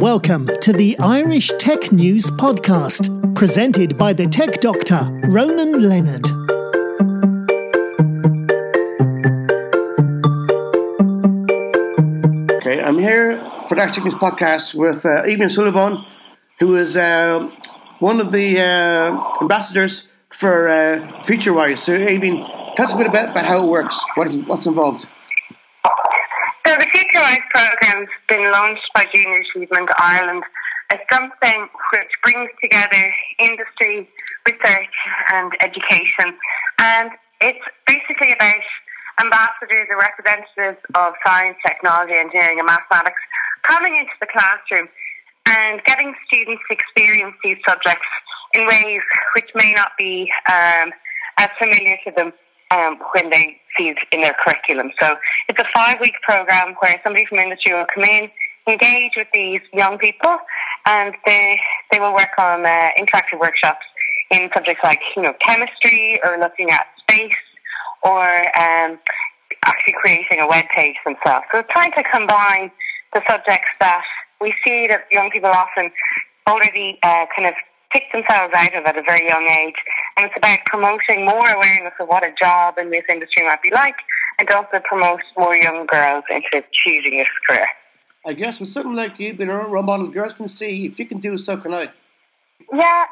[0.00, 6.24] Welcome to the Irish Tech News Podcast, presented by the tech doctor, Ronan Leonard.
[12.50, 16.02] Okay, I'm here for the Tech News Podcast with uh, Sullivan,
[16.60, 17.46] who is uh,
[17.98, 21.80] one of the uh, ambassadors for uh, Futurewize.
[21.80, 25.06] So, Aoibhinn, tell us a bit about, about how it works, what is, what's involved.
[27.20, 30.42] The Futurewize program's been launched by Junior Achievement Ireland
[30.88, 34.08] as something which brings together industry,
[34.46, 34.94] research
[35.30, 36.38] and education.
[36.78, 37.10] And
[37.42, 38.64] it's basically about
[39.18, 43.20] ambassadors or representatives of science, technology, engineering and mathematics
[43.64, 44.88] coming into the classroom
[45.44, 48.08] and getting students to experience these subjects
[48.54, 49.02] in ways
[49.36, 50.90] which may not be um,
[51.36, 52.32] as familiar to them
[52.70, 54.92] um, when they see it in their curriculum.
[55.00, 55.16] So
[55.48, 58.30] it's a five week program where somebody from industry will come in,
[58.68, 60.36] engage with these young people,
[60.86, 61.60] and they
[61.92, 63.84] they will work on uh, interactive workshops
[64.30, 67.34] in subjects like you know chemistry or looking at space
[68.02, 68.24] or
[68.58, 68.98] um,
[69.66, 71.44] actually creating a web page themselves.
[71.52, 72.70] So trying to combine
[73.12, 74.02] the subjects that
[74.40, 75.90] we see that young people often
[76.48, 77.54] already uh, kind of
[77.92, 79.74] pick themselves out of at a very young age.
[80.16, 83.70] And it's about promoting more awareness of what a job in this industry might be
[83.70, 83.96] like
[84.38, 87.66] and also promote more young girls into choosing this career.
[88.26, 91.06] I guess with something like you being a role model, girls can see if you
[91.06, 91.88] can do so, can I?
[92.72, 93.04] Yeah.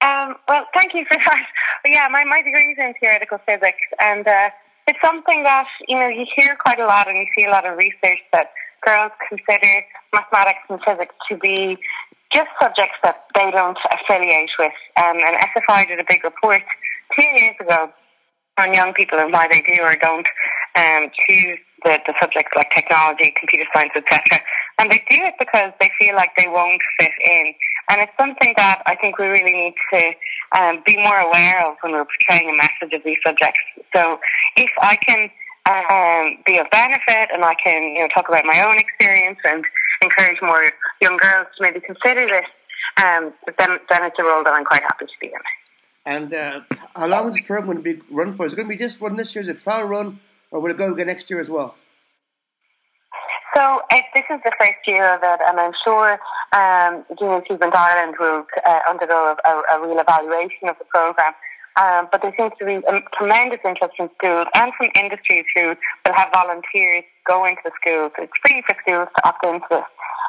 [0.00, 1.46] Um, well, thank you for that.
[1.82, 4.50] But yeah, my, my degree is in theoretical physics, and uh,
[4.86, 7.66] it's something that you know you hear quite a lot, and you see a lot
[7.66, 8.52] of research that
[8.84, 9.82] girls consider
[10.14, 11.76] mathematics and physics to be
[12.36, 14.76] just subjects that they don't affiliate with.
[15.00, 16.60] Um, and SFI did a big report
[17.18, 17.88] two years ago
[18.58, 20.26] on young people and why they do or don't
[20.76, 24.20] um, choose the, the subjects like technology, computer science, etc.
[24.78, 27.54] And they do it because they feel like they won't fit in.
[27.88, 30.12] And it's something that I think we really need to
[30.60, 33.60] um, be more aware of when we're portraying a message of these subjects.
[33.94, 34.18] So
[34.56, 35.30] if I can
[35.66, 39.64] um, be of benefit and I can you know talk about my own experience and
[40.02, 40.70] encourage more
[41.00, 42.46] young girls to maybe consider this,
[43.02, 45.40] um, then, then it's a role that I'm quite happy to be in.
[46.04, 46.60] And uh,
[46.94, 48.46] how long is the program going to be run for?
[48.46, 49.42] Is it going to be just one this year?
[49.42, 50.20] Is it a trial run,
[50.50, 51.74] or will it go again next year as well?
[53.56, 56.18] So uh, this is the first year of it, and I'm sure
[56.52, 61.32] um, Junior Achievement Ireland will uh, undergo a, a, real evaluation of the programme.
[61.76, 65.76] Um, but there seems to be a tremendous interest from schools and from industries who
[66.04, 68.12] will have volunteers go into the schools.
[68.18, 69.84] It's free for schools to opt into this.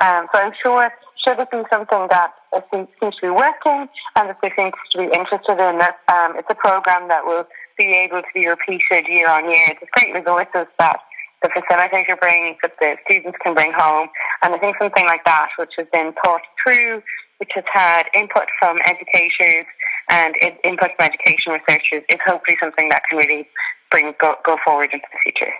[0.00, 0.92] Um, so I'm sure
[1.24, 2.32] should it be something that
[2.72, 6.48] seems to be working and that they seem to be interested in, that um, it's
[6.50, 7.44] a program that will
[7.76, 9.68] be able to be repeated year on year.
[9.68, 11.00] There's great resources that
[11.42, 14.08] the facilitator brings that the students can bring home.
[14.42, 17.02] And I think something like that, which has been thought through,
[17.40, 19.66] which has had input from educators
[20.08, 20.34] and
[20.64, 23.48] input from education researchers, is hopefully something that can really
[23.90, 25.52] bring go, go forward into the future.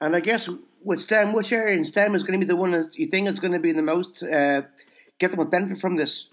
[0.00, 0.48] And I guess
[0.84, 3.28] with STEM, which area in STEM is going to be the one that you think
[3.28, 4.62] is going to be the most uh,
[5.18, 6.28] get them a benefit from this?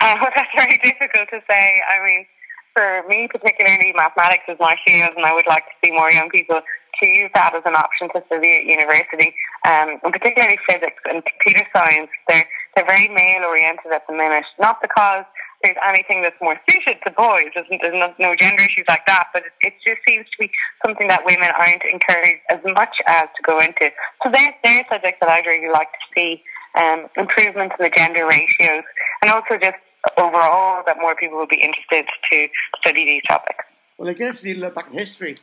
[0.00, 1.80] Uh, well, that's very difficult to say.
[1.88, 2.26] I mean,
[2.74, 6.28] for me particularly, mathematics is my field, and I would like to see more young
[6.30, 6.60] people
[7.02, 9.34] to use that as an option to study at university,
[9.66, 12.10] um, and particularly physics and computer science.
[12.28, 15.24] They're they're very male oriented at the minute, not because
[15.62, 17.48] there's anything that's more suited to boys.
[17.54, 20.50] There's, there's no, no gender issues like that, but it, it, just seems to be
[20.84, 23.90] something that women aren't encouraged as much as to go into.
[24.22, 26.42] So there's, there's subjects that I'd really like to see
[26.76, 28.84] um, improvements in the gender ratios,
[29.22, 29.78] and also just
[30.18, 32.48] overall that more people will be interested to
[32.80, 33.64] study these topics.
[33.96, 35.36] Well, I guess if you look back in history,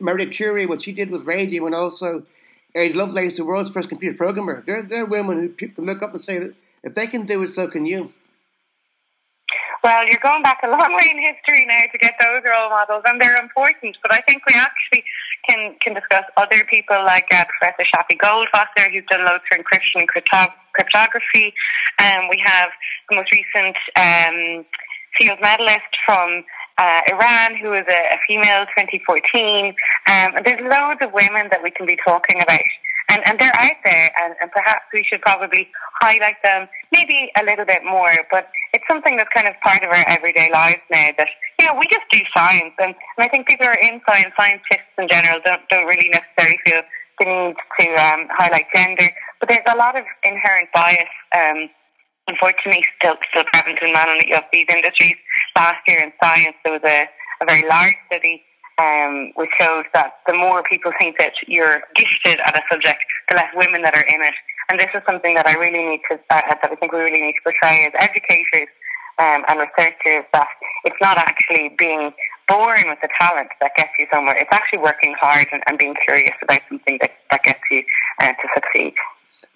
[0.00, 2.22] Marie Curie, what she did with radium, and also
[2.78, 6.12] Ada Lovelace, the world's first computer programmer, they're, they're women who people can look up
[6.12, 8.12] and say that if they can do it, so can you.
[9.84, 13.02] Well, you're going back a long way in history now to get those role models,
[13.06, 13.96] and they're important.
[14.02, 15.04] But I think we actually
[15.48, 20.00] can can discuss other people like uh, Professor Shafi Goldwasser, who's done loads for encryption
[20.00, 21.54] and crypto- cryptography.
[22.00, 22.70] Um, we have
[23.08, 24.64] the most recent um,
[25.16, 26.44] field medalist from
[26.78, 29.74] uh, Iran, who is a, a female, 2014.
[30.06, 32.60] Um, there's loads of women that we can be talking about
[33.08, 35.68] and, and they're out there, and, and perhaps we should probably
[36.00, 38.12] highlight them maybe a little bit more.
[38.30, 41.08] But it's something that's kind of part of our everyday lives now.
[41.16, 41.28] That
[41.58, 44.32] you know, we just do science, and, and I think people who are in science,
[44.38, 46.82] scientists in general, don't don't really necessarily feel
[47.18, 49.08] the need to um, highlight gender.
[49.40, 51.08] But there's a lot of inherent bias.
[51.34, 51.70] Um,
[52.28, 55.16] unfortunately, still still present in many of these industries.
[55.58, 57.08] Last year in science, there was a,
[57.42, 58.42] a very large study
[58.78, 63.34] um, which showed that the more people think that you're gifted at a subject, the
[63.34, 64.34] less women that are in it.
[64.70, 67.20] And this is something that I really need to, uh, that I think we really
[67.20, 68.70] need to portray as educators
[69.18, 70.46] um, and researchers that
[70.84, 72.12] it's not actually being
[72.46, 74.36] born with the talent that gets you somewhere.
[74.38, 77.82] It's actually working hard and, and being curious about something that, that gets you
[78.20, 78.94] uh, to succeed.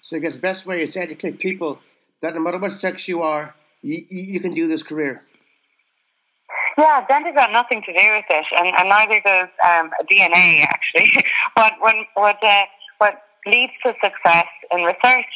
[0.01, 1.79] So I guess the best way is to educate people
[2.21, 5.23] that no matter what sex you are, you, you can do this career.
[6.77, 11.13] Yeah, gender's got nothing to do with it, and, and neither does um, DNA actually.
[11.53, 12.65] what when, what uh,
[12.97, 15.33] what leads to success in research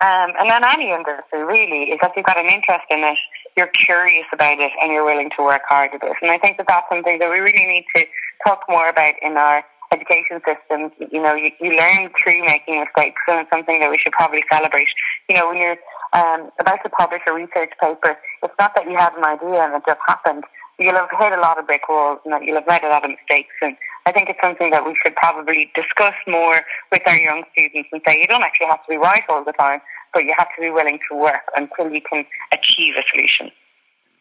[0.00, 3.18] um, and then any industry really is that you've got an interest in it,
[3.54, 6.16] you're curious about it, and you're willing to work hard at it.
[6.22, 8.06] And I think that that's something that we really need to
[8.46, 9.62] talk more about in our
[9.92, 10.92] education systems.
[11.12, 14.42] You know, you, you learn through making mistakes, and it's something that we should probably
[14.50, 14.88] celebrate.
[15.28, 15.76] You know, when you're
[16.14, 19.74] um, about to publish a research paper, it's not that you had an idea and
[19.74, 20.44] it just happened
[20.80, 23.10] you'll have hit a lot of brick walls and you'll have made a lot of
[23.10, 23.54] mistakes.
[23.60, 27.90] And I think it's something that we should probably discuss more with our young students
[27.92, 29.80] and say you don't actually have to be right all the time,
[30.14, 33.50] but you have to be willing to work until you can achieve a solution.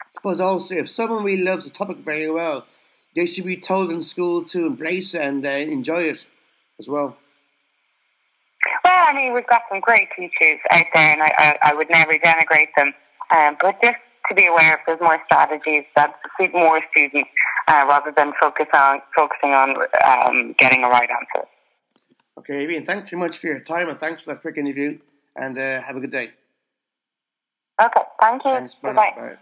[0.01, 2.65] I suppose also if someone really loves a topic very well,
[3.15, 6.27] they should be told in school to embrace it and uh, enjoy it
[6.77, 7.17] as well.
[8.83, 11.89] Well, I mean, we've got some great teachers out there, and I, I, I would
[11.89, 12.93] never denigrate them.
[13.35, 13.97] Um, but just
[14.29, 17.29] to be aware if there's more strategies that suit more students
[17.67, 21.47] uh, rather than focus on focusing on um, getting a right answer.
[22.37, 24.97] Okay, Aoibhinn, thanks so much for your time and thanks for that quick interview
[25.35, 26.31] and uh, have a good day.
[27.81, 28.51] Okay, thank you.
[28.51, 28.93] Thanks, bye.
[28.93, 29.37] Bye.